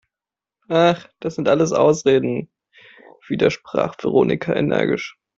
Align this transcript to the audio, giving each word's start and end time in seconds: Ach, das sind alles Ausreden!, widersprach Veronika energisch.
Ach, 0.69 1.07
das 1.19 1.35
sind 1.35 1.47
alles 1.47 1.73
Ausreden!, 1.73 2.49
widersprach 3.27 3.93
Veronika 4.01 4.51
energisch. 4.55 5.19